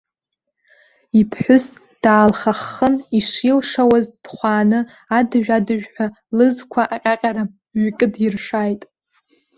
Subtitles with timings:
[1.19, 1.65] Иԥҳәыс
[2.03, 4.79] даалхаххын ишилшауаз дхәааны,
[5.17, 6.05] адыжә-адыжәҳәа
[6.37, 7.43] лызқәа аҟьаҟьара
[7.83, 8.81] ҩкыдиршааит.